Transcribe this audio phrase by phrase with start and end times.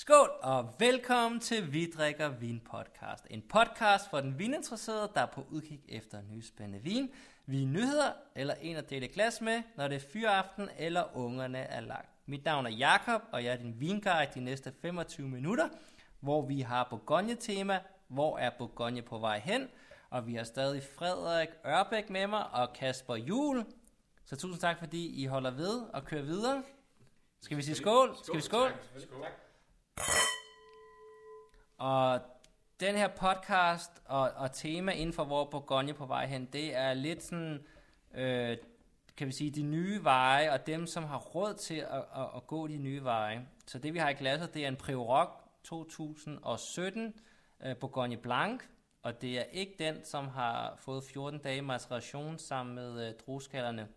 [0.00, 3.26] Skål og velkommen til Vi drikker vin podcast.
[3.30, 7.10] En podcast for den vininteresserede, der er på udkig efter ny spændende vin,
[7.46, 11.80] vi nyheder eller en at dele glas med, når det er fyraften eller ungerne er
[11.80, 12.08] lagt.
[12.26, 15.68] Mit navn er Jakob og jeg er din vinguide de næste 25 minutter,
[16.20, 19.68] hvor vi har Bourgogne-tema, hvor er Bourgogne på vej hen,
[20.10, 23.64] og vi har stadig Frederik Ørbæk med mig og Kasper Jul.
[24.24, 26.62] Så tusind tak, fordi I holder ved og kører videre.
[27.40, 28.16] Skal vi sige skål?
[28.24, 28.70] Skal vi skål?
[28.98, 29.26] Skål.
[31.78, 32.20] Og
[32.80, 36.94] den her podcast og, og tema inden for hvor Bourgogne på vej hen, det er
[36.94, 37.66] lidt sådan,
[38.14, 38.56] øh,
[39.16, 42.46] kan vi sige, de nye veje, og dem, som har råd til at, at, at
[42.46, 43.48] gå de nye veje.
[43.66, 45.28] Så det, vi har i glasset, det er en Priorac
[45.64, 47.14] 2017
[47.64, 48.62] øh, Bourgogne Blanc,
[49.02, 53.88] og det er ikke den, som har fået 14 dage maceration sammen med øh, drueskallerne,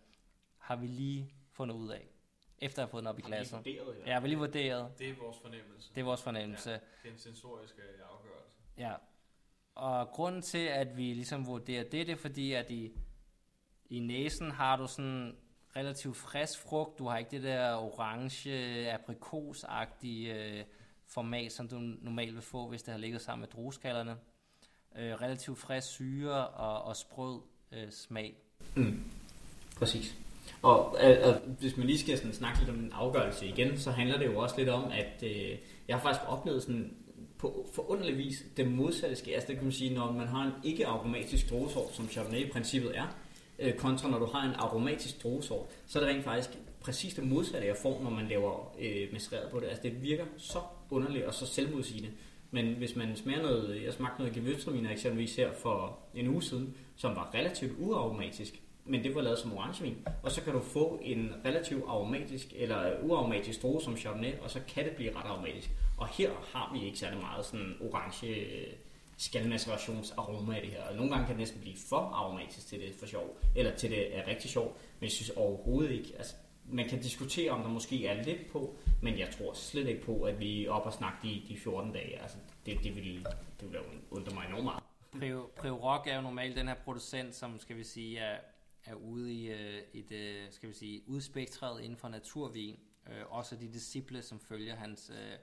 [0.58, 2.08] har vi lige fundet ud af,
[2.58, 3.58] efter at have fået den op i glasset.
[3.58, 4.98] Vurderet, Ja, vi har lige vurderet.
[4.98, 5.90] Det er vores fornemmelse.
[5.94, 6.70] Det er vores fornemmelse.
[6.70, 8.50] Ja, det er en sensorisk øh, afgørelse.
[8.78, 8.94] Ja,
[9.74, 12.92] og grunden til, at vi ligesom vurderer det, det er fordi, at i,
[13.90, 15.36] i næsen har du sådan
[15.76, 16.98] relativt frisk frugt.
[16.98, 20.64] Du har ikke det der orange, aprikosagtige øh,
[21.06, 24.16] format, som du normalt vil få, hvis det har ligget sammen med drueskallerne.
[24.96, 27.40] Øh, relativt frisk syre og, og sprød
[27.72, 28.36] øh, smag.
[28.76, 29.04] Mm.
[29.76, 30.14] Præcis.
[30.62, 33.90] Og øh, øh, hvis man lige skal sådan snakke lidt om en afgørelse igen, så
[33.90, 36.92] handler det jo også lidt om, at øh, jeg har faktisk oplevet sådan
[37.38, 39.34] på forunderlig vis det modsatte sker.
[39.34, 42.98] Altså det kan man sige, når man har en ikke-aromatisk druesort, som Chardonnay i princippet
[42.98, 43.06] er,
[43.58, 46.50] øh, kontra når du har en aromatisk druesort, så er det rent faktisk
[46.80, 49.66] præcis det modsatte, jeg får, når man laver øh, mestreret på det.
[49.66, 50.58] Altså det virker så
[50.90, 52.10] underligt og så selvmodsigende.
[52.50, 56.74] Men hvis man smager noget, jeg smagte noget Gewürztraminer eksempelvis her for en uge siden,
[56.96, 60.06] som var relativt uaromatisk, men det var lavet som orangevin.
[60.22, 64.60] Og så kan du få en relativt aromatisk eller uaromatisk droge som Chardonnay, og så
[64.68, 65.70] kan det blive ret aromatisk.
[65.98, 68.72] Og her har vi ikke særlig meget sådan orange øh,
[69.16, 70.82] skalmacerationsaroma i det her.
[70.82, 73.90] Og nogle gange kan det næsten blive for aromatisk til det for sjov, eller til
[73.90, 76.34] det er rigtig sjov, men jeg synes overhovedet ikke, altså
[76.68, 80.22] man kan diskutere, om der måske er lidt på, men jeg tror slet ikke på,
[80.22, 82.22] at vi er oppe og snakke de, de 14 dage.
[82.22, 82.36] Altså,
[82.66, 83.26] det, det, vil,
[83.60, 83.80] det vil
[84.10, 84.82] undre mig enormt meget.
[85.56, 88.36] Prio, Rock er jo normalt den her producent, som skal vi sige er,
[88.84, 92.78] er ude i øh, et øh, skal vi sige, udspektret inden for naturvin.
[93.08, 95.38] Øh, også de disciple, som følger hans øh,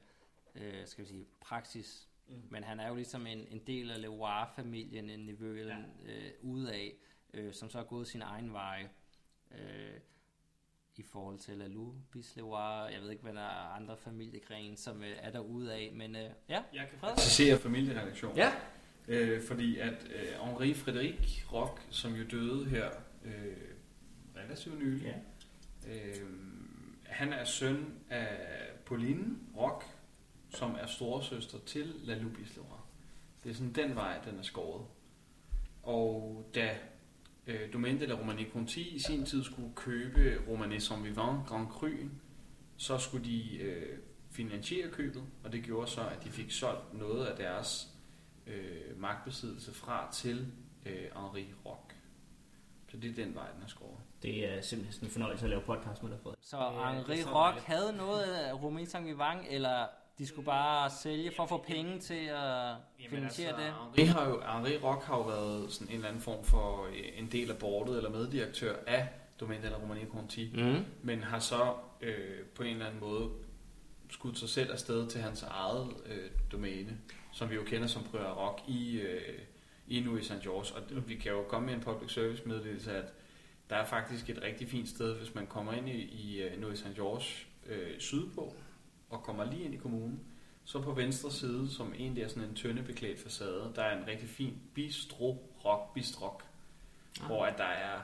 [0.55, 2.07] øh, skal vi sige, praksis.
[2.27, 2.35] Mm.
[2.49, 6.13] Men han er jo ligesom en, en del af Leroy-familien, en eller ja.
[6.13, 6.93] øh, udaf,
[7.33, 8.87] øh, som så har gået sin egen vej.
[9.51, 9.99] Øh,
[10.95, 15.15] i forhold til Lalou, Bisleroy, jeg ved ikke, hvad der er andre familiegren, som øh,
[15.21, 18.35] er derude af, men øh, ja, Jeg kan præcisere familieredaktion.
[18.35, 18.51] Ja.
[19.07, 22.89] Øh, fordi at øh, Henri Frederik Rock, som jo døde her
[23.25, 23.57] øh,
[24.35, 25.21] relativt nylig,
[25.87, 25.93] Ja.
[25.93, 26.27] øh,
[27.03, 28.37] han er søn af
[28.85, 29.25] Pauline
[29.57, 29.83] Rock,
[30.49, 32.77] som er storesøster til Lalou Bisleroy.
[33.43, 34.85] Det er sådan den vej, den er skåret.
[35.83, 36.77] Og da
[37.47, 41.67] øh, Domaine de la Romanée Conti i sin tid skulle købe Romanée Saint Vivant Grand
[41.67, 42.07] Cru'en,
[42.77, 43.99] så skulle de øh,
[44.31, 47.87] finansiere købet, og det gjorde så, at de fik solgt noget af deres
[48.47, 50.47] øh, magtbesiddelse fra til
[50.85, 51.90] øh, Henri Rock.
[52.91, 53.97] Så det er den vej, den er skåret.
[54.23, 56.37] Det er simpelthen en fornøjelse at lave podcast med dig, Frederik.
[56.41, 57.65] Så Det det Henri Rock dejligt.
[57.65, 59.87] havde noget af Romain Saint Vivant, eller
[60.17, 62.75] de skulle bare sælge for at få penge til at
[63.09, 63.73] finansiere det?
[63.97, 66.93] Henri, har jo, Henri Rock har jo været sådan en eller anden form for øh,
[67.15, 69.07] en del af bordet eller meddirektør af
[69.39, 70.85] Domaine de la Romanée Conti, Mm.
[71.01, 73.29] men har så øh, på en eller anden måde
[74.09, 76.97] skudt sig selv afsted til hans eget øh, domæne,
[77.31, 79.39] som vi jo kender som Prior Rock i, øh,
[79.87, 80.41] i Nuit St.
[80.43, 80.75] George.
[80.75, 83.13] Og vi kan jo komme med en public service meddelelse, at
[83.69, 86.77] der er faktisk et rigtig fint sted, hvis man kommer ind i, i øh, Nuit
[86.79, 86.95] St.
[86.95, 87.25] George
[87.65, 88.55] øh, sydpå,
[89.09, 90.19] og kommer lige ind i kommunen,
[90.65, 94.29] så på venstre side, som egentlig er sådan en tøndebeklædt facade, der er en rigtig
[94.29, 96.43] fin bistro rock bistrok,
[97.21, 97.25] Ah.
[97.25, 97.99] hvor at der er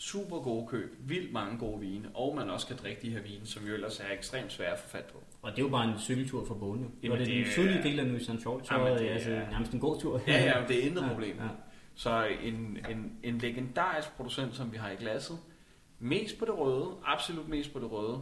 [0.00, 3.46] super gode køb, vildt mange gode vine, og man også kan drikke de her vine,
[3.46, 5.22] som jo ellers er ekstremt svære at få fat på.
[5.42, 6.80] Og det er jo bare en cykeltur Bogen.
[6.82, 6.88] jo.
[7.02, 8.30] Jamen, Når det er det den sydlige del af New St.
[8.42, 10.20] George, så det det er- altså nærmest en god tur.
[10.26, 11.36] Ja, ja, det er intet Ja, problem.
[11.36, 11.48] ja.
[11.94, 15.38] Så en, en, en legendarisk producent, som vi har i glasset,
[15.98, 18.20] mest på det røde, absolut mest på det røde,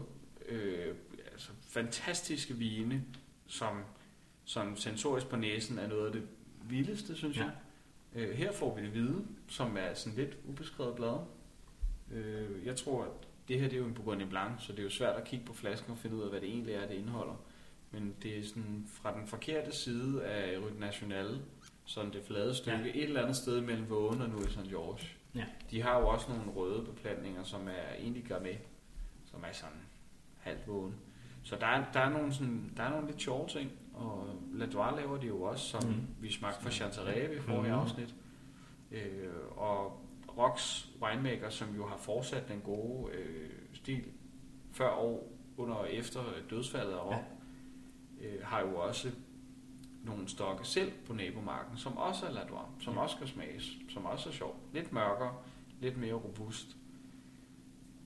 [0.49, 0.95] øh,
[1.33, 3.05] altså fantastiske vine,
[3.47, 3.69] som,
[4.45, 6.23] som sensorisk på næsen er noget af det
[6.69, 7.43] vildeste, synes Ja.
[7.43, 7.51] jeg.
[8.23, 11.17] Øh, her får vi det hvide, som er sådan lidt ubeskrevet blad.
[12.13, 13.11] Øh, jeg tror, at
[13.49, 15.45] det her det er jo en Bourgogne Blanc, så det er jo svært at kigge
[15.47, 17.35] på flasken og finde ud af, hvad det egentlig er, det indeholder.
[17.91, 21.39] Men det er sådan fra den forkerte side af Rue Nationale,
[21.85, 22.89] sådan det flade stykke, Ja.
[22.95, 24.69] et eller andet sted mellem Vågen og Nuit St.
[24.69, 25.07] George.
[25.35, 25.45] Ja.
[25.71, 28.55] De har jo også nogle røde beplantninger, som er egentlig gør med,
[29.25, 29.79] som er sådan
[30.39, 30.95] halvt vågen.
[31.43, 34.97] Så der er, der, er nogle sådan, der er nogle lidt sjove ting, og Ladois
[34.97, 35.91] laver de jo også, som Mm.
[35.95, 36.07] mm.
[36.21, 37.81] vi smagte fra Chantareve i forrige Mhm.
[37.81, 38.15] afsnit.
[38.93, 40.01] Øh, og
[40.39, 44.05] Rocks winemaker, som jo har fortsat den gode øh, stil
[44.73, 46.21] før og under og efter
[46.51, 47.25] dødsfaldet af Rock,
[48.21, 48.27] ja.
[48.27, 49.11] øh, har jo også
[50.05, 53.01] nogle stokke selv på nabomarken, som også er Ladois, som Ja.
[53.01, 54.57] også skal smages, som også er sjov.
[54.73, 55.35] Lidt mørkere,
[55.81, 56.77] lidt mere robust.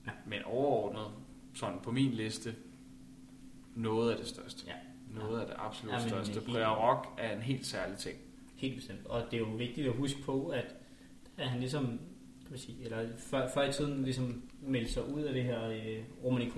[0.05, 0.11] Ja.
[0.25, 1.11] Men overordnet,
[1.53, 2.55] sådan på min liste,
[3.75, 4.63] noget af det største.
[4.67, 4.73] Ja.
[5.19, 6.67] Noget af det absolut Ja, men største.
[6.67, 8.17] Rock er en helt særlig ting.
[8.55, 9.05] Helt bestemt.
[9.05, 10.75] Og det er jo vigtigt at huske på, at,
[11.37, 11.99] at han ligesom, kan
[12.53, 15.99] man sige, eller før, før i tiden ligesom meldte sig ud af det her øh,
[16.23, 16.49] Romani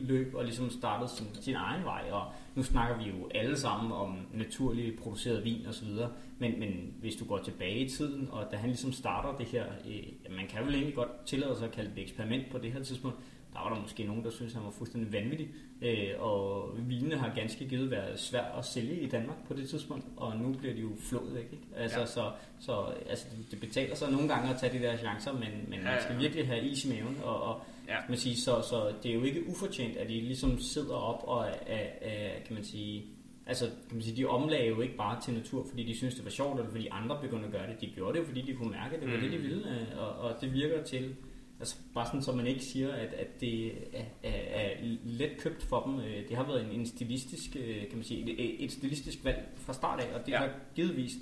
[0.00, 2.02] løb og ligesom startede sin, sin egen vej.
[2.10, 6.10] Og nu snakker vi jo alle sammen om naturligt produceret vin og så videre.
[6.38, 9.64] Men, men hvis du går tilbage i tiden, og da han ligesom starter det her,
[9.88, 12.72] øh, man kan vel egentlig godt tillade sig at kalde det et eksperiment på det
[12.72, 13.16] her tidspunkt,
[13.52, 15.48] der var der måske nogen, der synes han var fuldstændig vanvittig.
[15.82, 20.04] Øh, og vinene har ganske givet været svært at sælge i Danmark på det tidspunkt,
[20.16, 21.48] og nu bliver de jo flået væk.
[21.52, 21.64] Ikke?
[21.76, 22.06] Altså, Ja.
[22.06, 22.30] så,
[22.60, 25.84] så altså, det betaler sig nogle gange at tage de der chancer, men, men Ja,
[25.84, 26.20] man skal ja.
[26.20, 27.18] virkelig have is i maven.
[27.24, 27.96] Og, og Ja.
[28.08, 31.46] man sige, så, så det er jo ikke ufortjent, at de ligesom sidder op og
[31.66, 33.04] er, er, kan man sige,
[33.46, 36.24] Altså, kan man sige, de omlagde jo ikke bare til natur, fordi de synes det
[36.24, 37.80] var sjovt, eller fordi andre begyndte at gøre det.
[37.80, 39.22] De gjorde det fordi de kunne mærke, at det var Mm.
[39.22, 39.70] det, de ville.
[39.70, 41.14] øh, Og, og det virker til,
[41.60, 44.70] altså bare sådan, så man ikke siger, at, at det er, er, er
[45.04, 46.00] let købt for dem.
[46.00, 49.48] Øh, Det har været en, en stilistisk, øh, kan man sige, et, et stilistisk valg
[49.56, 50.42] fra start af, og det Ja.
[50.42, 50.48] ja.
[50.48, 51.12] har givetvis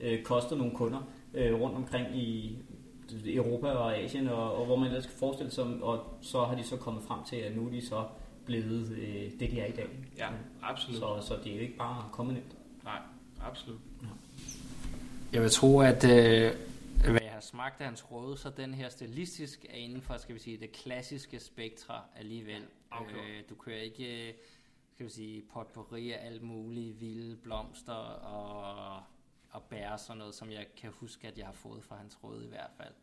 [0.00, 2.58] øh, kostet nogle kunder øh, rundt omkring i
[3.26, 6.64] Europa og Asien, og, og hvor man ellers kan forestille sig, og så har de
[6.64, 8.04] så kommet frem til, at nu er de så
[8.46, 9.86] blevet øh, det, de er i dag.
[10.18, 10.28] Ja,
[10.62, 10.98] absolut.
[11.00, 12.56] Så, så det er jo ikke bare kommet nemt.
[12.84, 12.98] Nej,
[13.46, 13.78] absolut.
[15.32, 16.52] Jeg vil tro, at øh,
[17.52, 20.34] hvad jeg har smagt af hans røde, så den her stilistisk er inden for, skal
[20.34, 22.62] vi sige, det klassiske spektra alligevel.
[22.90, 23.14] Okay.
[23.14, 24.34] Øh, du kører ikke,
[24.94, 29.02] skal vi sige, potpourri af alt muligt, vilde blomster og,
[29.50, 32.44] og bær sådan noget, som jeg kan huske, at jeg har fået fra hans røde
[32.44, 32.94] i hvert fald.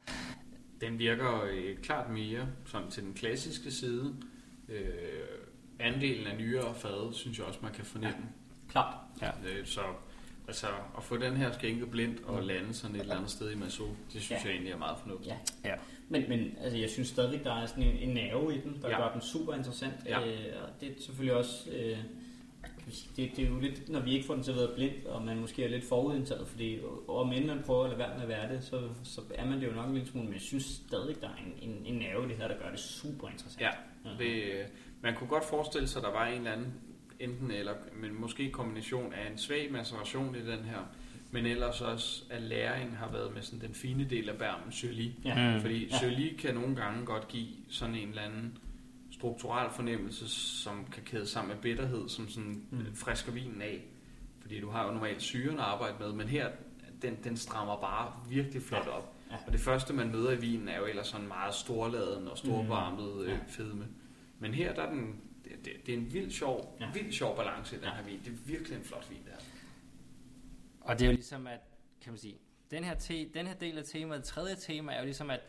[0.81, 4.15] Den virker øh, klart mere sådan til den klassiske side.
[4.67, 5.39] Øh,
[5.79, 8.29] andelen af nyere fad, synes jeg også, man kan fornemme.
[8.69, 8.95] Klart.
[9.21, 9.31] Ja.
[9.45, 9.81] Øh, så
[10.49, 10.67] altså,
[10.97, 13.83] at få den her skænke blindt og lande sådan et eller andet sted i Maso,
[14.13, 14.37] det synes Ja.
[14.43, 15.35] jeg egentlig er meget fornuftigt.
[15.63, 15.69] Ja.
[15.69, 15.75] Ja.
[16.09, 18.89] Men, men altså, jeg synes stadigvæk, der er sådan en, en nerve i den, der
[18.89, 18.97] Ja.
[19.01, 19.93] gør den super interessant.
[20.05, 20.27] Ja.
[20.27, 21.69] Øh, og det er selvfølgelig også...
[21.71, 21.97] Øh,
[23.15, 25.63] det, det er jo lidt, når vi ikke får den serveret blindt, og man måske
[25.63, 28.63] er lidt forudindtaget, fordi om end man prøver at lade være med at være det,
[28.63, 31.27] så, så er man det jo nok en lille smule, men jeg synes stadigvæk, der
[31.27, 33.61] er en, en, en nerve i det her, der gør det super interessant.
[33.61, 33.69] Ja,
[34.19, 34.65] det, øh,
[35.01, 36.73] man kunne godt forestille sig, at der var en eller anden
[37.19, 40.79] enten eller, men måske en kombination af en svag maceration i den her,
[41.31, 45.15] men ellers også, at læringen har været med sådan den fine del af bærmen, syrlig.
[45.25, 45.53] Ja.
[45.55, 45.61] Mm.
[45.61, 45.97] Fordi Ja.
[45.97, 48.57] syrlig kan nogle gange godt give sådan en eller anden
[49.11, 50.29] strukturel fornemmelse,
[50.63, 52.77] som kan kæde sammen med bitterhed, som sådan Mm.
[52.77, 52.95] mm.
[52.95, 53.81] frisker vinen af.
[54.41, 56.49] Fordi du har jo normalt syren at arbejde med, men her,
[57.01, 58.91] den, den strammer bare virkelig flot Ja.
[58.91, 59.15] op.
[59.31, 59.35] Ja.
[59.47, 63.15] Og det første, man møder i vinen, er jo ellers sådan meget storladen og storvarmet
[63.17, 63.27] Mm.
[63.31, 63.37] Ja.
[63.47, 63.87] fedme.
[64.39, 65.15] Men her, der er den,
[65.49, 66.91] det, det, det er en vild sjov, Ja.
[66.93, 67.93] vild sjov balance i den Ja.
[67.95, 68.19] her vin.
[68.19, 69.35] Det er virkelig en flot vin, der.
[70.81, 71.59] Og det er jo ligesom, at,
[72.01, 72.37] kan man sige,
[72.71, 75.39] den her, te, den her del af temaet, tredje tema, er jo ligesom, at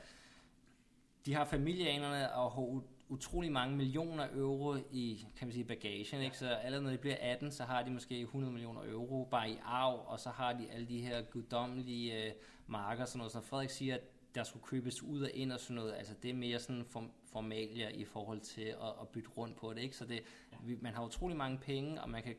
[1.26, 6.38] de har familieanerne og har utrolig mange millioner euro i, kan man sige, bagagen, ikke?
[6.38, 9.56] Så allerede når de bliver 18, så har de måske 100 millioner euro bare i
[9.64, 12.32] arv, og så har de alle de her guddommelige øh,
[12.66, 13.32] marker, sådan noget.
[13.32, 14.00] Så Frederik siger, at
[14.34, 17.10] der skulle købes ud og ind og sådan noget, altså det er mere sådan form,
[17.32, 19.96] formalia i forhold til at, at bytte rundt på det, ikke?
[19.96, 20.22] Så det,
[20.62, 22.34] vi, man har utrolig mange penge, og man kan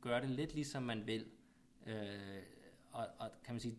[0.00, 1.26] gøre det lidt ligesom man vil.
[1.86, 2.42] Øh,
[2.92, 3.78] og, og kan man sige,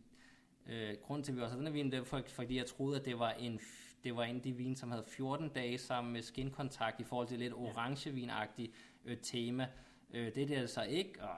[0.66, 3.00] øh, grunden til, at vi også har den her vin, det for, fordi jeg troede,
[3.00, 3.60] at det var en,
[4.04, 7.28] det var en af de vin, som havde 14 dage sammen med skinkontakt i forhold
[7.28, 8.72] til lidt orangevinagtigt
[9.06, 9.68] øh, tema.
[10.14, 11.38] Øh, det er det altså ikke, og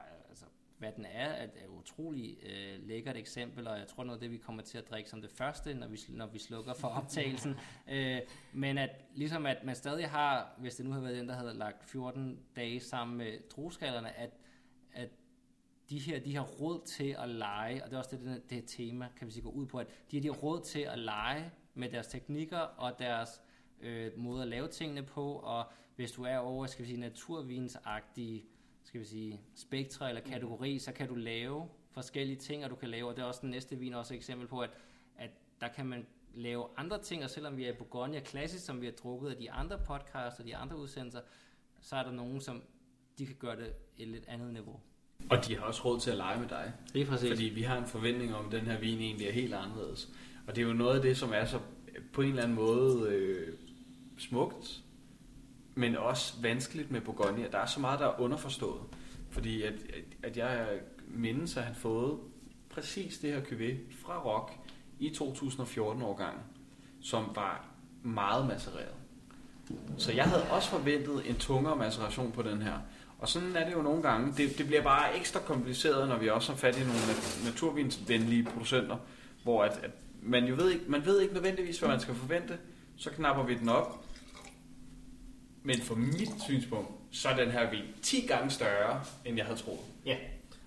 [0.78, 4.32] hvad den er, er, er utrolig øh, lækkert eksempel, og jeg tror noget af det,
[4.32, 7.56] vi kommer til at drikke som det første, når vi, når vi slukker for optagelsen.
[7.92, 8.20] øh,
[8.54, 11.54] men at ligesom at man stadig har, hvis det nu havde været den, der havde
[11.54, 14.30] lagt 14 dage sammen med drueskallerne, at,
[14.94, 15.10] at
[15.90, 18.64] de her, de har råd til at lege, og det er også det, det, det
[18.68, 21.00] tema, kan vi sige, gå ud på, at de har de har råd til at
[21.00, 23.42] lege med deres teknikker og deres
[23.82, 25.66] øh, måde at lave tingene på, og
[25.96, 28.46] hvis du er over, skal vi sige, naturvinsagtige,
[28.84, 32.90] skal vi sige, spektre eller kategori, så kan du lave forskellige ting, og du kan
[32.90, 34.70] lave, og det er også den næste vin også et eksempel på, at,
[35.18, 35.30] at
[35.62, 38.86] der kan man lave andre ting, og selvom vi er i Bourgogne klassisk, som vi
[38.86, 41.20] har drukket af de andre podcasts og de andre udsendelser,
[41.82, 42.64] så er der nogen, som
[43.18, 44.80] de kan gøre det et lidt andet niveau.
[45.30, 46.74] Og de har også råd til at lege med dig.
[46.94, 47.30] Lige præcis.
[47.30, 50.10] Fordi vi har en forventning om, at den her vin egentlig er helt anderledes.
[50.48, 51.60] Og det er jo noget af det, som er så
[52.14, 53.58] på en eller anden måde øh,
[54.18, 54.84] smukt
[55.76, 57.48] men også vanskeligt med Bourgogne.
[57.52, 58.82] Der er så meget, der er underforstået.
[59.30, 60.68] Fordi at, at, at jeg
[61.08, 62.20] mindes at han fået
[62.70, 64.52] præcis det her cuvée fra Rock
[65.00, 66.42] i 2014-årgangen,
[67.02, 67.66] som var
[68.04, 68.96] meget macereret.
[69.98, 72.74] Så jeg havde også forventet en tungere maceration på den her.
[73.20, 74.34] Og sådan er det jo nogle gange.
[74.38, 77.00] Det, det bliver bare ekstra kompliceret, når vi også har fat i nogle
[77.46, 78.98] naturvinsvenlige producenter,
[79.44, 82.58] hvor at, at man jo ved ikke, man ved ikke nødvendigvis, hvad man skal forvente.
[82.96, 84.06] Så knapper vi den op.
[85.64, 89.60] Men for mit synspunkt, så er den her vin 10 gange større, end jeg havde
[89.60, 89.80] troet.
[90.06, 90.16] Ja,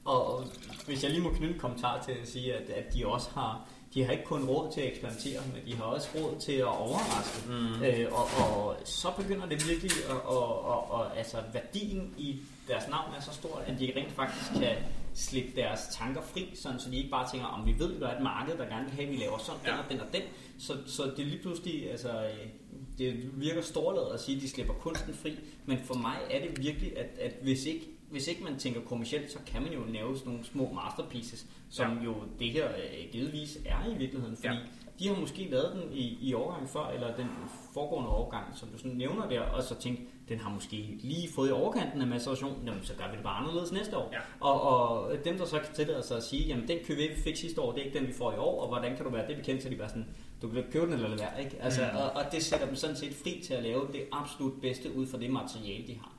[0.05, 0.45] og, og
[0.87, 3.69] hvis jeg lige må knytte en kommentar til at sige, at, at de også har
[3.97, 6.65] de har ikke kun råd til at eksperimentere, men de har også råd til at
[6.65, 7.49] overraske.
[7.49, 7.83] Mm.
[7.83, 12.89] Øh, og, og så begynder det virkelig, at, og, og, og, altså værdien i deres
[12.89, 14.77] navn er så stor, at de rent faktisk kan
[15.15, 18.09] slippe deres tanker fri, sådan, så de ikke bare tænker, om vi ved, at der
[18.09, 19.71] er et marked, der gerne vil have, at vi laver sådan, ja.
[19.71, 20.23] den og den og den.
[20.59, 22.29] Så, så det er lige pludselig, altså,
[22.99, 26.63] det virker storladet at sige, at de slipper kunsten fri, men for mig er det
[26.63, 30.19] virkelig, at, at hvis ikke hvis ikke man tænker kommercielt, så kan man jo lave
[30.19, 32.05] sådan nogle små masterpieces, som ja.
[32.05, 34.59] jo det her øh, givetvis er i virkeligheden, fordi ja.
[34.99, 37.27] De har måske lavet den i, i årgang før, eller den
[37.75, 41.49] foregående årgang, som du sådan nævner der, og så tænkt, den har måske lige fået
[41.49, 44.09] i overkanten af maceration, jamen så gør vi det bare anderledes næste år.
[44.13, 44.19] Ja.
[44.41, 47.37] Og, og dem, der så kan tillade sig at sige, jamen den købe vi fik
[47.37, 49.29] sidste år, det er ikke den, vi får i år, og hvordan kan du være
[49.29, 50.07] det bekendt, så de bare sådan,
[50.43, 51.57] du kan købe den eller lade være, ikke?
[51.61, 51.99] Altså, mm.
[51.99, 55.07] og, og, det sætter dem sådan set fri til at lave det absolut bedste ud
[55.07, 56.13] fra det materiale, de har.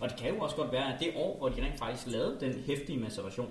[0.00, 2.36] Og det kan jo også godt være, at det år, hvor de rent faktisk lavede
[2.40, 3.48] den hæftige maceration,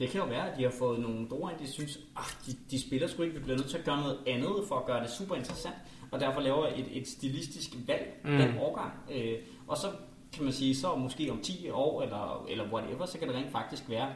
[0.00, 2.80] det kan jo være, at de har fået nogle druer, de synes, at de, de
[2.80, 5.10] spiller sgu ikke, vi bliver nødt til at gøre noget andet for at gøre det
[5.10, 5.74] super interessant,
[6.10, 8.30] og derfor laver et, et stilistisk valg mm.
[8.30, 8.92] den årgang.
[9.12, 9.38] Øh,
[9.68, 9.86] og så
[10.32, 13.52] kan man sige, så måske om 10 år, eller, eller whatever, så kan det rent
[13.52, 14.08] faktisk være,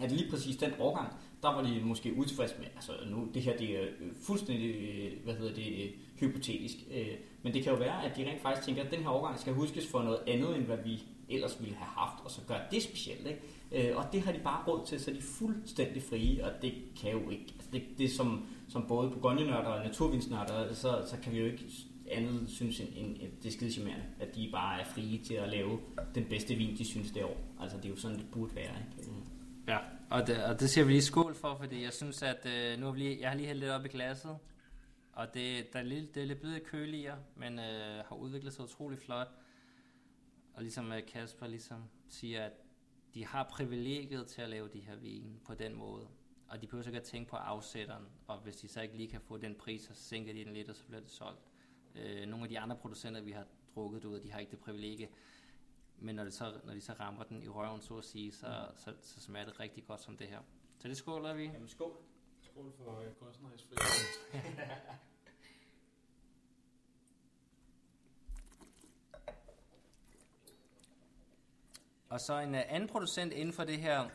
[0.00, 1.08] at lige præcis den årgang,
[1.42, 3.86] der var de måske utilfredse med, altså nu, det her det er
[4.22, 4.74] fuldstændig,
[5.24, 7.06] hvad hedder det, hypotetisk, øh,
[7.42, 9.52] men det kan jo være, at de rent faktisk tænker, at den her årgang skal
[9.52, 12.82] huskes for noget andet, end hvad vi ellers ville have haft, og så gøre det
[12.82, 13.26] specielt.
[13.26, 13.40] Ikke?
[13.72, 16.74] Øh, og det har de bare råd til, så de er fuldstændig frie, og det
[17.00, 17.54] kan jo ikke.
[17.54, 21.64] Altså det, det som, som både Bourgogne-nørder og naturvinsnørder, så, så kan vi jo ikke
[22.10, 25.80] andet synes, end, end, det er skide at de bare er frie til at lave
[26.14, 27.36] den bedste vin, de synes det år.
[27.60, 28.74] Altså det er jo sådan, det burde være.
[28.78, 29.10] Ikke?
[29.10, 29.22] Mm.
[29.68, 29.78] Ja,
[30.10, 32.86] og det, og det siger vi lige skål for, fordi jeg synes, at øh, nu
[32.86, 34.36] har vi lige, jeg har lige hældt lidt op i glasset,
[35.12, 38.64] og det, der er lidt, det er lidt blevet køligere, men øh, har udviklet sig
[38.64, 39.28] utrolig flot.
[40.54, 42.52] Og ligesom øh, Kasper ligesom siger, at
[43.14, 46.08] de har privilegiet til at lave de her vin på den måde.
[46.48, 49.20] Og de behøver ikke at tænke på afsætteren, og hvis de så ikke lige kan
[49.20, 51.40] få den pris, så sænker de den lidt, og så bliver det solgt.
[51.94, 55.08] Øh, nogle af de andre producenter, vi har drukket ud, de har ikke det privilegie.
[55.98, 58.46] Men når, det så, når de så rammer den i røven, så at sige, så,
[58.46, 58.78] mm.
[58.78, 60.40] så, så smager det rigtig godt som det her.
[60.78, 61.44] Så det skåler vi.
[61.44, 61.96] Jamen skål.
[62.40, 63.74] Skål for uh, kostnerigsfri.
[72.10, 74.08] Og så en øh, anden producent inden for det her,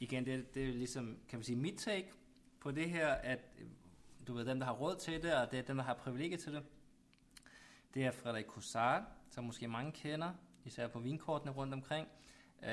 [0.00, 2.12] igen, det, det er ligesom, kan man sige, mit take
[2.60, 3.66] på det her, at øh,
[4.26, 6.40] du ved, dem, der har råd til det, og det er dem, der har privilegiet
[6.40, 6.62] til det,
[7.94, 10.32] det er Frederik Coussard, som måske mange kender,
[10.64, 12.08] især på vinkortene rundt omkring.
[12.58, 12.68] Uh,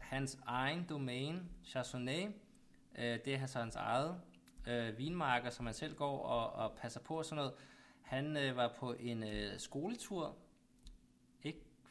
[0.00, 2.32] hans egen domæne, Chardonnay, uh,
[2.98, 4.20] det er hans eget
[4.66, 7.52] uh, vinmarker, som han selv går og, og passer på og sådan noget.
[8.02, 10.36] Han uh, var på en uh, skoletur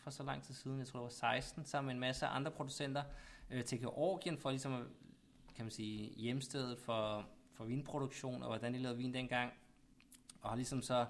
[0.09, 2.51] for så lang tid siden, jeg tror det var 16, sammen med en masse andre
[2.51, 3.03] producenter
[3.49, 4.83] øh, til Georgien for ligesom at,
[5.55, 9.53] kan man sige, hjemstedet for, for vinproduktion og hvordan de lavede vin dengang.
[10.41, 11.05] Og har ligesom så,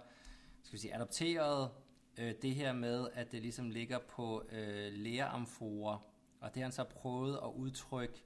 [0.63, 1.69] skal vi sige, adopteret
[2.17, 5.97] øh, det her med, at det ligesom ligger på øh, læreamforer,
[6.41, 8.23] og det har han så prøvet at udtrykke,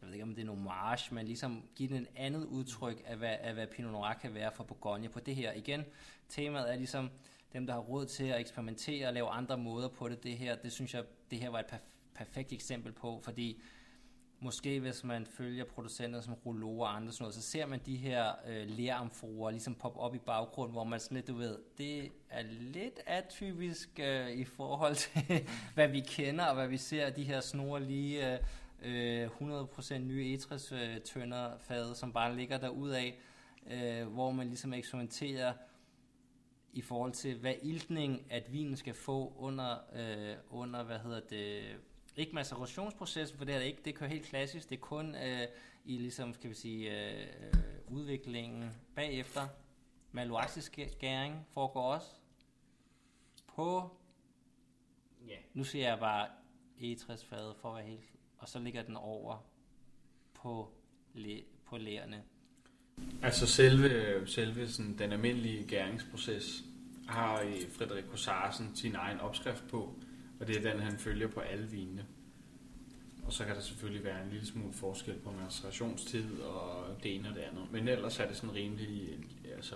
[0.00, 3.02] jeg ved ikke om det er en homage, men ligesom give den en andet udtryk
[3.06, 5.52] af hvad, af, hvad Pinot Noir kan være for Bourgogne på det her.
[5.52, 5.84] Igen,
[6.28, 7.10] temaet er ligesom,
[7.54, 10.56] dem, der har råd til at eksperimentere og lave andre måder på det, det her,
[10.56, 11.80] det synes jeg, det her var et
[12.14, 13.62] perfekt eksempel på, fordi
[14.40, 17.96] måske hvis man følger producenter som Rouleau og andre sådan noget, så ser man de
[17.96, 22.12] her øh, læramforer ligesom poppe op i baggrunden, hvor man sådan lidt, du ved, det
[22.30, 27.24] er lidt atypisk øh, i forhold til, hvad vi kender og hvad vi ser, de
[27.24, 31.00] her snorlige øh, øh 100% nye etres øh,
[31.60, 33.10] fad, som bare ligger derudad,
[33.70, 35.52] øh, hvor man ligesom eksperimenterer
[36.74, 41.64] i forhold til, hvad iltning, at vinen skal få under, øh, under hvad hedder det,
[42.16, 45.48] ikke macerationsprocessen, for det er det ikke, det kører helt klassisk, det er kun øh,
[45.84, 47.26] i ligesom, skal vi sige, øh,
[47.88, 49.48] udviklingen bagefter.
[50.12, 52.10] Maluaxisk gæring foregår også
[53.46, 53.96] på,
[55.26, 55.36] ja.
[55.54, 56.28] nu siger jeg bare
[56.78, 59.46] E60-fadet for at være helt, og så ligger den over
[60.34, 60.72] på,
[61.12, 62.24] læ, på lærerne.
[63.22, 66.64] Altså selve, selve sådan, den almindelige gæringsproces
[67.06, 69.94] har øh, Frederik Kossarsen sin egen opskrift på,
[70.40, 72.06] og det er den, han følger på alle vinene.
[73.26, 77.28] Og så kan der selvfølgelig være en lille smule forskel på macerationstid og det ene
[77.28, 77.72] og det andet.
[77.72, 79.74] Men ellers er det sådan en rimelig øh, altså,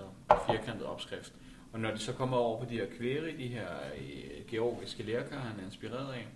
[0.51, 1.33] firkantet opskrift.
[1.73, 5.39] Og når de så kommer over på de her kvære, de her øh, georgiske lærker,
[5.39, 6.27] han er inspireret af,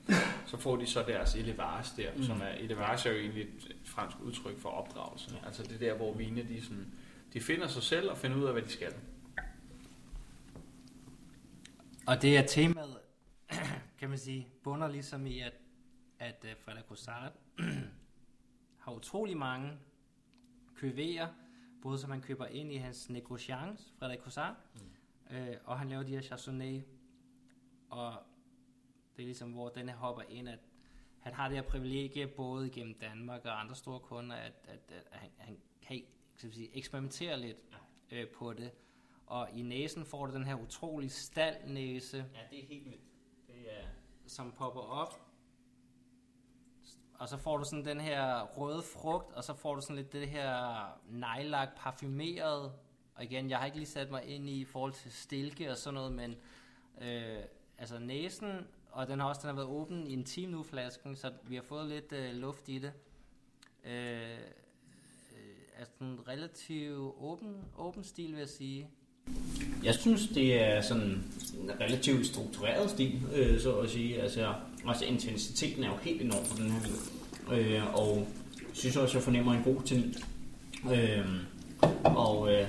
[0.47, 2.23] så får de så deres elevage der, mm.
[2.23, 5.31] som er, elevage er jo egentlig et fransk udtryk for opdragelse.
[5.35, 5.47] Ja.
[5.47, 6.93] Altså det der, hvor vine, de, sådan,
[7.33, 8.95] de finder sig selv og finder ud af, hvad de skal.
[12.07, 12.99] Og det er temaet,
[13.99, 15.53] kan man sige, bunder ligesom i, at,
[16.19, 17.33] at uh, Frederik Rossard
[18.85, 19.73] har utrolig mange
[20.75, 21.29] køverer,
[21.83, 24.81] både som han køber ind i hans negociants, Frederik Rossard, mm.
[25.33, 26.83] Øh, og han laver de her Chardonnay,
[27.91, 28.15] og
[29.17, 30.59] det er ligesom, hvor denne hopper ind, at
[31.19, 35.19] han har det her privilegie, både gennem Danmark og andre store kunder, at, at, at
[35.19, 36.03] han, han kan
[36.37, 37.59] skal sige, eksperimentere lidt
[38.11, 38.71] øh, på det.
[39.27, 43.03] Og i næsen får du den her utrolig staldnæse, Ja, det er helt vildt.
[43.47, 43.87] Det er...
[44.27, 45.21] som popper op.
[47.15, 50.13] Og så får du sådan den her røde frugt, og så får du sådan lidt
[50.13, 52.73] det her nejlak parfumeret.
[53.15, 55.77] Og igen, jeg har ikke lige sat mig ind i, i forhold til stilke og
[55.77, 56.37] sådan noget, men
[57.03, 57.39] øh,
[57.79, 61.17] altså næsen, og den har også den har været åben i en time nu, flasken,
[61.17, 62.93] så vi har fået lidt øh, luft i det.
[63.85, 68.89] Øh, øh altså en relativt åben, åben stil, vil jeg sige.
[69.85, 71.25] Jeg synes, det er sådan
[71.63, 74.23] en relativt struktureret stil, øh, så at sige.
[74.23, 74.55] Altså,
[74.87, 76.93] altså intensiteten er jo helt enorm på den her vin.
[77.59, 78.17] Øh, og
[78.59, 80.15] jeg synes også, jeg fornemmer en god tannin.
[80.93, 81.27] Øh,
[82.05, 82.69] og øh,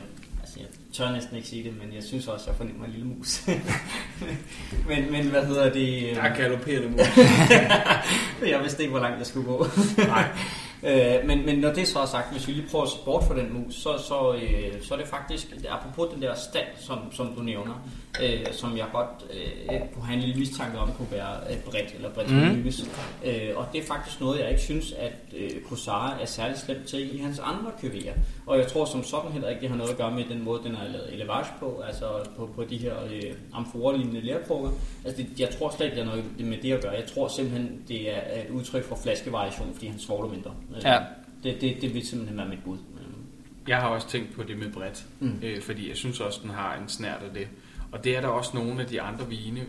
[0.94, 3.48] tør næsten ikke sige det, men jeg synes også, jeg fornemmer en lille mus.
[4.90, 6.10] men, men hvad hedder det?
[6.10, 7.18] Øh, Der er galopperende mus.
[8.52, 9.68] jeg vidste ikke, hvor langt jeg skulle gå.
[9.98, 10.28] Nej.
[10.86, 13.24] Øh, men, men når det så er sagt, hvis vi lige prøver at se bort
[13.24, 17.00] fra den mus, så, så, øh, så er det faktisk, apropos den der stand, som,
[17.12, 17.88] som du nævner,
[18.24, 21.94] øh, som jeg godt øh, kunne have en lille mistanke om, kunne være et bredt
[21.96, 22.72] eller bredt mm.
[23.26, 26.88] øh, Og det er faktisk noget, jeg ikke synes, at øh, Kosara er særlig slemt
[26.88, 28.14] til i hans andre køverer.
[28.46, 30.64] Og jeg tror som sådan heller ikke, det har noget at gøre med den måde,
[30.64, 32.06] den er lavet elevage på, altså
[32.38, 34.70] på, på de her øh, amforelignende lærkrukker.
[35.06, 36.92] Altså det, jeg tror slet ikke, det har noget med det at gøre.
[36.92, 40.52] Jeg tror simpelthen, det er et udtryk for flaskevariation, fordi han svogler mindre.
[40.76, 41.00] Øh, Ja.
[41.44, 42.78] Det, det, det vil simpelthen være mit bud.
[43.68, 45.40] Jeg har også tænkt på det med bredt, Mm.
[45.44, 47.48] øh, fordi jeg synes også, den har en snært af det.
[47.92, 49.60] Og det er der også nogle af de andre vine.
[49.60, 49.68] øh,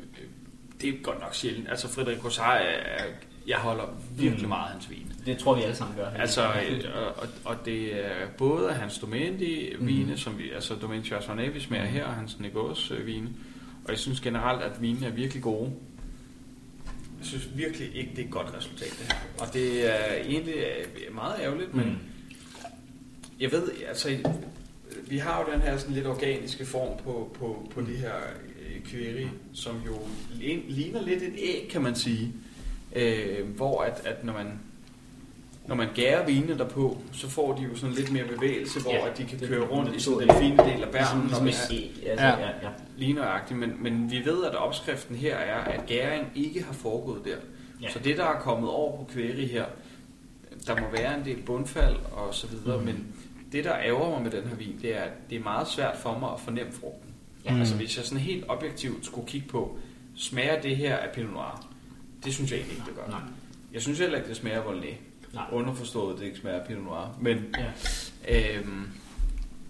[0.80, 1.68] Det er godt nok sjældent.
[1.68, 3.04] Altså Frederik Rossard, er,
[3.46, 4.42] jeg holder virkelig Mm.
[4.42, 4.48] mm.
[4.48, 5.12] meget af hans vin.
[5.26, 6.07] Det tror vi alle sammen gør.
[6.11, 6.85] Altså, øh,
[7.16, 10.16] og, og- det er både af hans Domenici vine, mm.
[10.16, 13.28] som vi, altså Domenici Chardonnay, vi smager her, og hans Negos øh, vine.
[13.85, 15.72] Og jeg synes generelt, at vinene er virkelig gode.
[17.18, 19.18] Jeg synes virkelig ikke, det er et godt resultat, det her.
[19.46, 21.96] Og det er egentlig øh, meget ærgerligt, men Mm.
[23.40, 24.16] jeg ved, altså,
[25.09, 28.12] vi har jo den her sådan lidt organiske form på, på, på det her
[28.94, 29.98] øh, som jo
[30.30, 32.33] lig- ligner lidt et æg, kan man sige.
[32.94, 34.61] Øh, hvor at, at når man
[35.66, 38.98] når man gærer vinene derpå, så får de jo sådan lidt mere bevægelse, hvor Ja,
[38.98, 41.44] ja, at de kan køre rundt i sådan den fine del af Ligesom, bærmen, ligesom
[41.44, 41.90] man æg.
[42.07, 42.33] Altså, Ja.
[42.33, 42.40] ja.
[42.40, 42.68] Ja, ja.
[42.96, 47.24] lige nøjagtigt, men, men vi ved, at opskriften her er, at gæring ikke har foregået
[47.24, 47.30] der.
[47.30, 47.37] Ja.
[47.83, 47.90] Ja.
[47.92, 49.64] Så det, der er kommet over på kværi her,
[50.66, 52.85] der må være en del bundfald og så videre, mm.
[52.85, 53.07] men
[53.52, 55.96] det, der ærger mig med den her vin, det er, at det er meget svært
[55.96, 57.11] for mig at fornemme frugten.
[57.44, 57.52] Ja.
[57.52, 57.59] Ja.
[57.59, 59.78] Altså hvis jeg sådan helt objektivt skulle kigge på,
[60.16, 61.68] smager det her af Pinot Noir?
[62.24, 63.08] Det synes jeg egentlig ikke, det gør.
[63.10, 63.20] Nej.
[63.72, 64.92] Jeg synes heller ikke, det smager Volnay.
[65.34, 65.44] Nej.
[65.52, 67.18] Underforstået, det ikke smager Pinot Noir.
[67.20, 67.54] Men
[68.28, 68.58] Ja.
[68.58, 68.88] øhm,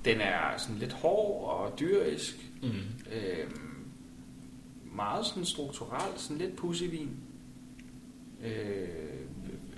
[0.04, 2.36] den er sådan lidt hård og dyrisk.
[2.62, 2.68] Mm.
[3.12, 3.86] Øhm,
[4.96, 7.10] meget sådan strukturelt, sådan lidt pussyvin.
[8.44, 8.88] Øh,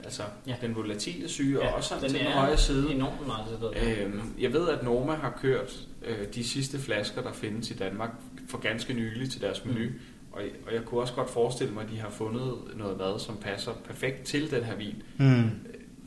[0.05, 0.51] altså, Ja.
[0.63, 0.67] ja.
[0.67, 2.93] den volatile syre, ja, og også den til den er høje side.
[2.95, 3.99] enormt meget til.
[4.05, 8.11] Øhm, jeg ved, at Noma har kørt øh, de sidste flasker, der findes i Danmark,
[8.49, 9.79] for ganske nylig til deres menu.
[9.89, 9.95] Mm.
[10.37, 13.37] Og, og jeg kunne også godt forestille mig, at de har fundet noget mad, som
[13.37, 15.03] passer perfekt til den her vin.
[15.19, 15.51] Mm.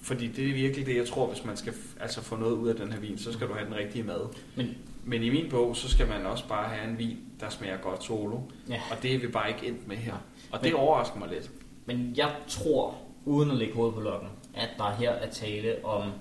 [0.01, 2.75] Fordi det er virkelig det, jeg tror, hvis man skal altså få noget ud af
[2.75, 4.19] den her vin, så skal du have den rigtige mad.
[4.55, 7.77] Men- Men i min bog, så skal man også bare have en vin, der smager
[7.77, 8.37] godt solo.
[8.69, 8.81] Ja.
[8.91, 10.13] Og det er vi bare ikke endt med her.
[10.51, 11.51] Og det Men- overrasker mig lidt.
[11.85, 16.11] Men jeg tror, uden at lægge hovedet på lokken, at der her er tale om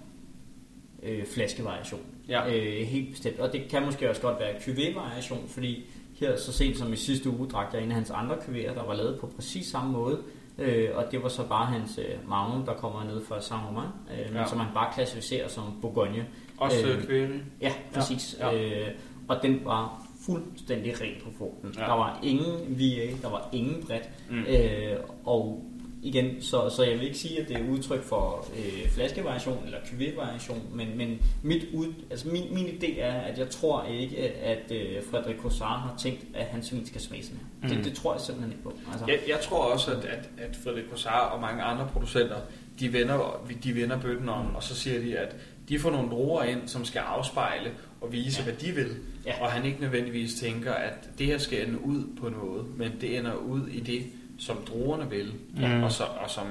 [1.02, 2.00] øh, flaskevariation.
[2.28, 2.54] Ja.
[2.56, 3.38] Øh, helt bestemt.
[3.38, 5.84] Og det kan måske også godt være QV-variation, fordi
[6.20, 8.84] her så sent som i sidste uge drak jeg en af hans andre QV'er, der
[8.86, 10.18] var lavet på præcis samme måde.
[10.58, 14.26] Øh, og det var så bare hans øh, Magnum, der kommer ned fra Saint-Romain, øh,
[14.32, 14.46] men Ja.
[14.46, 16.26] som han bare klassificerer som Bourgogne.
[16.58, 17.30] Også Øh, øh.
[17.60, 18.36] Ja, præcis.
[18.40, 18.88] Ja, Ja, Øh,
[19.28, 21.74] og den var fuldstændig ren på frugten.
[21.78, 21.80] Ja.
[21.80, 24.08] Der var ingen VA, der var ingen bredt.
[24.30, 24.38] Mm.
[24.48, 25.64] Øh, og
[26.08, 29.78] igen, så, så jeg vil ikke sige, at det er udtryk for øh, flaskevariation eller
[29.78, 34.72] cuvée-variation, men, men mit ud, altså min, min idé er, at jeg tror ikke, at
[34.72, 37.68] øh, Frederik Cossard har tænkt, at hans vin skal smage sådan her.
[37.68, 37.76] Mm.
[37.76, 38.72] Det, det tror jeg simpelthen ikke på.
[38.92, 39.06] Altså.
[39.08, 42.36] Jeg, jeg tror også, at, at, at Frederik Cossard og mange andre producenter,
[42.80, 45.36] de vender, de vender bøtten om, og så siger de, at
[45.68, 48.44] de får nogle druer ind, som skal afspejle og vise, ja.
[48.44, 48.96] hvad de vil.
[49.26, 49.42] Ja.
[49.42, 53.18] Og han ikke nødvendigvis tænker, at det her skal ende ud på noget, men det
[53.18, 54.02] ender ud i det,
[54.38, 55.84] som druerne vil, ja.
[55.84, 56.46] og, så, og, som,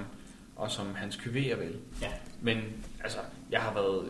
[0.56, 1.76] og som hans kuvéer vil.
[2.02, 2.08] Ja.
[2.42, 2.58] Men
[3.04, 3.20] altså,
[3.52, 4.06] jeg har været,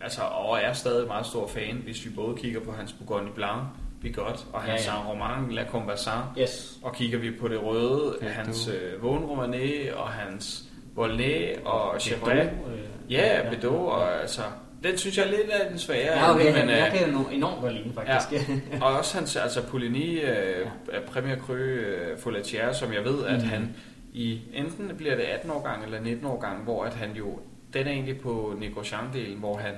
[0.00, 3.62] altså, og er stadig meget stor fan, hvis vi både kigger på hans Bourgogne Blanc,
[4.10, 4.98] godt, og hans ja, ja.
[4.98, 6.78] Saint-Romain, La Combassant, yes.
[6.82, 12.00] og kigger vi på det røde, ja, hans øh, Vaughn Romanée, og hans Volnay, og
[12.00, 14.42] Chevret, øh, ja, ja, Bedot, og altså,
[14.82, 16.18] den synes jeg lidt er den svære.
[16.18, 18.48] Ja, okay, men, jeg kan jo enormt godt lide faktisk.
[18.50, 18.56] Ja.
[18.86, 21.00] og også hans, altså Poligny, øh, ja.
[21.06, 23.48] Premier Cru øh, Folatier, som jeg ved, at mm.
[23.48, 23.74] han
[24.12, 27.38] i enten bliver det 18 år gang eller 19 år gang, hvor at han jo,
[27.72, 29.74] den er egentlig på Negociant-delen, hvor han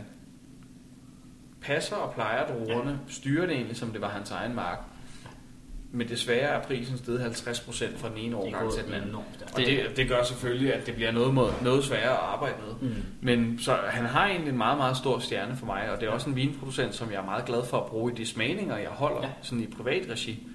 [1.63, 3.13] passer og plejer druerne, ja.
[3.13, 4.79] styrer det egentlig, som det var hans egen mark.
[5.95, 9.15] Men desværre er prisen steget 50% fra den ene årgang til den anden.
[9.15, 9.25] Og
[9.57, 12.91] det, det gør selvfølgelig, at det bliver noget, noget sværere at arbejde med.
[12.91, 12.97] Mm.
[13.21, 16.11] Men så han har egentlig en meget, meget stor stjerne for mig, og det er
[16.11, 18.89] også en vinproducent, som jeg er meget glad for at bruge i de smagninger, jeg
[18.89, 19.29] holder ja.
[19.43, 20.47] sådan i privat regi.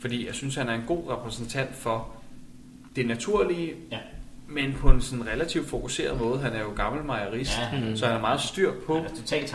[0.00, 2.08] Fordi jeg synes, han er en god repræsentant for
[2.96, 3.98] det naturlige, ja
[4.48, 6.38] men på en sådan relativt fokuseret måde.
[6.38, 7.96] Han er jo gammel mejerist, ja, mm.
[7.96, 9.04] så han har meget styr på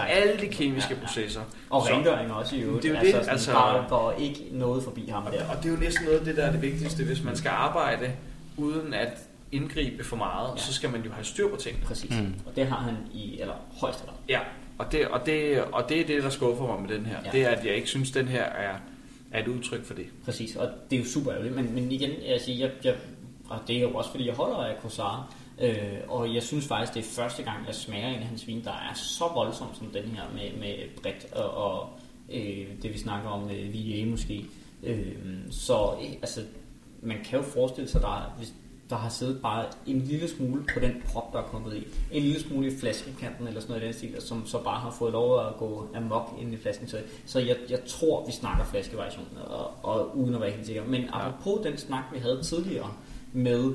[0.10, 1.06] alle de kemiske ja, ja.
[1.06, 1.42] processer.
[1.70, 2.84] Og rengøring også i øvrigt.
[2.84, 3.52] Det er jo altså, det, altså,
[3.90, 5.50] for ikke noget forbi ham der.
[5.50, 7.04] Og det er jo næsten noget af det, der er det vigtigste.
[7.04, 8.12] Hvis man skal arbejde
[8.58, 9.18] uden at
[9.52, 10.62] indgribe for meget, ja.
[10.62, 11.86] så skal man jo have styr på tingene.
[11.86, 12.10] Præcis.
[12.10, 12.34] Mm.
[12.46, 14.14] Og det har han i eller højeste grad.
[14.30, 14.40] Ja,
[14.78, 17.18] og det, og, det, og det er det, der skuffer mig med den her.
[17.26, 17.32] Ja.
[17.32, 18.76] Det er, at jeg ikke synes, den her er,
[19.32, 20.06] er et udtryk for det.
[20.26, 21.56] Præcis, og det er jo super ærgerligt.
[21.56, 22.96] Men, men igen, jeg, siger, jeg, jeg
[23.50, 25.26] og det er jo også fordi, jeg holder af Corsare.
[25.62, 28.64] Øh, og jeg synes faktisk, det er første gang, jeg smager en af hans vin,
[28.64, 31.90] der er så voldsom som den her med, med bredt og, og
[32.30, 34.46] øh, det vi snakker om med øh, VA måske.
[34.84, 35.16] Øh,
[35.50, 36.42] så øh, altså,
[37.02, 38.54] man kan jo forestille sig, der, hvis
[38.90, 41.88] der har siddet bare en lille smule på den prop, der er kommet i.
[42.12, 44.92] En lille smule i flaskekanten eller sådan noget i den stil, som så bare har
[44.92, 46.88] fået lov at gå amok ind i flasken.
[46.88, 50.84] Så, så jeg, jeg tror, vi snakker flaskevariation, og, og uden at være helt sikker.
[50.86, 52.94] Men apropos den snak, vi havde tidligere,
[53.34, 53.74] med,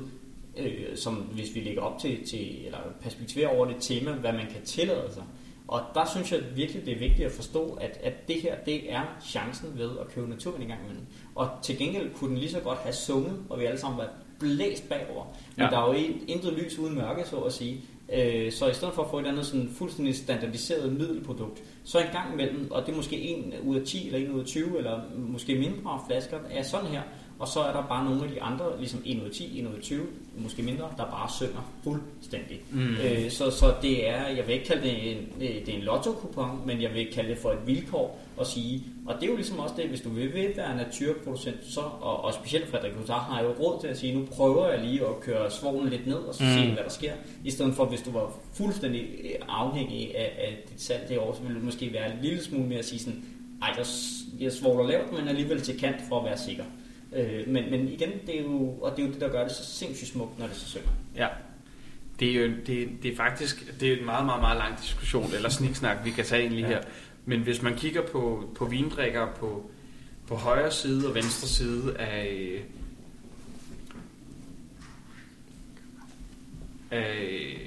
[0.57, 4.47] øh, som hvis vi lægger op til, til, eller perspektiverer over det tema, hvad man
[4.51, 5.23] kan tillade sig.
[5.67, 8.93] Og der synes jeg virkelig, det er vigtigt at forstå, at, at det her, det
[8.93, 11.05] er chancen ved at købe naturvin en gang imellem.
[11.35, 14.09] Og til gengæld kunne den lige så godt have sunget, og vi alle sammen var
[14.39, 15.25] blæst bagover.
[15.55, 15.69] Men ja.
[15.69, 15.93] der er jo
[16.27, 17.81] intet lys uden mørke, så at sige.
[18.13, 22.11] Øh, så i stedet for at få et andet sådan fuldstændig standardiseret middelprodukt, så en
[22.11, 24.77] gang imellem, og det er måske 1 ud af 10 eller 1 ud af 20,
[24.77, 27.01] eller måske mindre flasker, er sådan her,
[27.39, 29.67] og så er der bare nogle af de andre, ligesom 1 ud af 10, 1
[29.67, 30.05] ud af 20,
[30.37, 32.61] måske mindre, der bare synger fuldstændig.
[32.71, 32.95] Mm.
[32.95, 36.61] Øh, så, så det er, jeg vil ikke kalde det en, det er en lotto-kupon,
[36.65, 39.59] men jeg vil kalde det for et vilkår at sige, og det er jo ligesom
[39.59, 43.43] også det, hvis du vil, vil være naturproducent, så, og, og specielt Frederik Hussar har
[43.43, 46.35] jo råd til at sige, nu prøver jeg lige at køre svoglen lidt ned, og
[46.35, 46.49] så mm.
[46.49, 49.07] se, hvad der sker, i stedet for, hvis du var fuldstændig
[49.49, 52.67] afhængig af, af dit salg det år, så ville det måske være en lille smule
[52.67, 53.23] mere at sige sådan,
[53.61, 53.85] ej, jeg,
[54.39, 56.63] jeg svogler lavt, men alligevel til kant for at være sikker.
[57.15, 59.51] Øh, men, men igen, det er jo, og det er jo det, der gør det
[59.51, 60.89] så sindssygt smukt, når det så synger.
[61.15, 61.27] Ja.
[62.19, 65.33] Det er jo det, det er faktisk det er en meget, meget, meget lang diskussion,
[65.35, 66.67] eller sniksnak, vi kan tage egentlig ja.
[66.67, 66.81] her.
[67.25, 69.69] Men hvis man kigger på, på vindrikker på,
[70.27, 72.63] på højre side og venstre side af,
[76.91, 77.66] af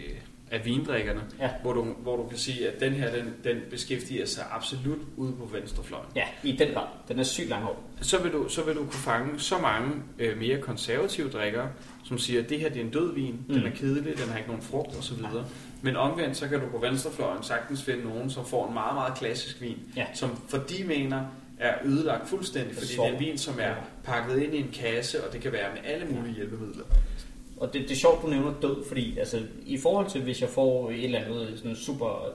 [0.50, 1.50] af vindrikkerne, ja.
[1.62, 5.32] hvor, du, hvor du kan sige, at den her, den, den beskæftiger sig absolut ude
[5.32, 6.06] på venstrefløjen.
[6.16, 6.86] Ja, i den grad.
[7.08, 7.64] Den er sygt lang
[8.00, 11.68] Så vil du, så vil du kunne fange så mange øh, mere konservative drikkere,
[12.04, 13.54] som siger, at det her det er en død vin, mm.
[13.54, 15.22] den er kedelig, den har ikke nogen frugt osv.
[15.22, 15.28] Ja.
[15.82, 19.14] Men omvendt, så kan du på venstrefløjen sagtens finde nogen, som får en meget, meget
[19.18, 20.06] klassisk vin, ja.
[20.14, 21.24] som for de mener,
[21.58, 25.24] er ødelagt fuldstændig, fordi det er en vin, som er pakket ind i en kasse,
[25.24, 26.84] og det kan være med alle mulige hjælpemidler.
[27.60, 30.48] Og det, det er sjovt, du nævner død, fordi altså, i forhold til, hvis jeg
[30.48, 32.34] får et eller andet sådan super...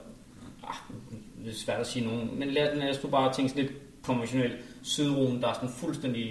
[0.63, 0.75] Ah,
[1.45, 3.71] det er svært at sige nogen, men lad, os du bare tænke lidt
[4.03, 6.27] konventionelt sydruen, der er sådan fuldstændig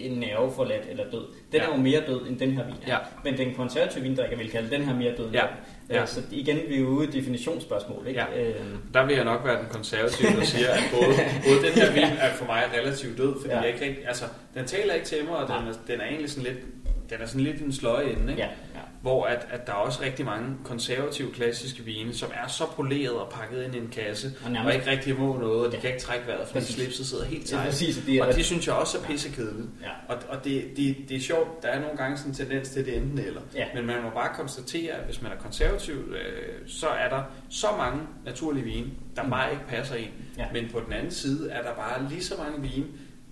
[0.00, 1.24] en nerve forladt eller død.
[1.52, 1.66] Den ja.
[1.66, 2.96] er jo mere død end den her vin Ja.
[3.24, 5.30] Men den konservative vin, der jeg vil kalde den her mere død.
[5.32, 5.44] Ja.
[5.90, 6.06] Ja.
[6.06, 8.06] Så igen, vi er ude i definitionsspørgsmål.
[8.06, 8.20] Ikke?
[8.20, 8.48] Ja.
[8.48, 8.54] Øh.
[8.94, 11.14] Der vil jeg nok være den konservative, der siger, at både,
[11.48, 13.60] både den her vin er for mig relativt død, fordi ja.
[13.60, 16.52] jeg ikke altså, den taler ikke til mig, og den er, den er egentlig sådan
[16.52, 16.77] lidt
[17.10, 18.42] den er sådan lidt en sløje ende, ikke?
[18.42, 18.80] Ja, ja.
[19.02, 23.12] hvor at, at der er også rigtig mange konservative klassiske vine, som er så poleret
[23.12, 25.76] og pakket ind i en kasse, Og og, nærmest- ikke rigtig må noget, og de
[25.76, 26.74] kan ikke trække vejret, fordi Præcis.
[26.74, 27.64] slipset sidder helt Ja, tight.
[27.64, 29.68] præcis, og det er- og det synes jeg også er pissekedeligt.
[29.82, 30.14] Ja.
[30.14, 32.86] Og, og det, det, det er sjovt, der er nogle gange sådan en tendens til
[32.86, 33.40] det enten eller.
[33.54, 33.64] Ja.
[33.74, 37.66] Men man må bare konstatere, at hvis man er konservativ, øh, så er der så
[37.78, 39.30] mange naturlige vine, der Mm.
[39.30, 40.10] bare ikke passer ind.
[40.38, 40.44] Ja.
[40.52, 42.86] Men på den anden side er der bare lige så mange vine,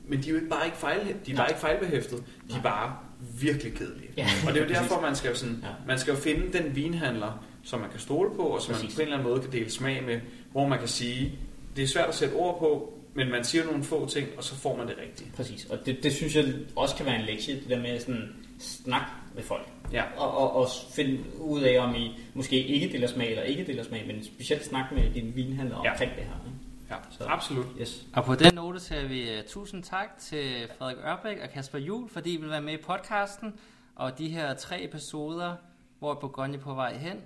[0.09, 2.25] men de er jo ikke bare ikke fejl, de er bare ikke fejlbehæftet.
[2.51, 2.97] De er bare
[3.41, 4.11] virkelig kedelige.
[4.17, 5.69] Ja, Og det er jo derfor, man skal, jo sådan, Ja.
[5.87, 8.95] man skal jo finde den vinhandler, som man kan stole på, og som man Præcis.
[8.95, 10.21] på en eller anden måde kan dele smag med,
[10.53, 11.39] hvor man kan sige,
[11.77, 14.55] det er svært at sætte ord på, men man siger nogle få ting, og så
[14.55, 15.33] får man det rigtige.
[15.37, 16.45] Præcis, og det, det synes jeg
[16.77, 19.03] også kan være en lektie, det der med sådan snak
[19.35, 19.67] med folk.
[19.93, 20.03] Ja.
[20.17, 23.85] Og, og, og finde ud af, om I måske ikke deler smag eller ikke deler
[23.85, 25.91] smag, men specielt snak med din vinhandler Ja.
[25.91, 26.53] omkring det her.
[26.91, 27.67] Ja, Så- absolut.
[27.81, 28.07] Yes.
[28.15, 32.09] Og på den note siger vi uh, tusind tak til Frederik Ørbæk og Kasper Jul,
[32.09, 33.61] fordi I vil være med i podcasten.
[33.95, 35.57] Og de her tre episoder,
[35.99, 37.21] hvor Bourgogne er på vej hen,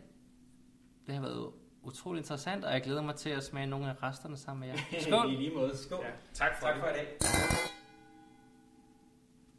[1.06, 1.46] det har været
[1.82, 5.00] utrolig interessant, og jeg glæder mig til at smage nogle af resterne sammen med jer.
[5.08, 5.32] Skål!
[5.32, 5.76] I lige måde.
[5.76, 6.04] Skål.
[6.04, 7.16] Ja, tak for, tak for i dag.